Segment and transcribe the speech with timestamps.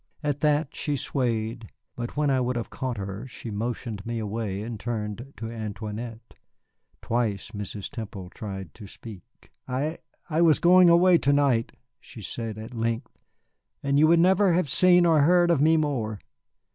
[0.23, 4.63] At that she swayed, but when I would have caught her she motioned me away
[4.63, 6.33] and turned to Antoinette.
[7.03, 7.87] Twice Mrs.
[7.87, 9.51] Temple tried to speak.
[9.67, 13.15] "I I was going away to night," she said at length,
[13.83, 16.17] "and you would never have seen or heard of me more.